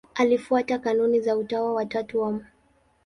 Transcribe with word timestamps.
Alifuata 0.15 0.79
kanuni 0.79 1.19
za 1.21 1.37
Utawa 1.37 1.73
wa 1.73 1.85
Tatu 1.85 2.19
wa 2.21 2.31
Mt. 2.31 2.43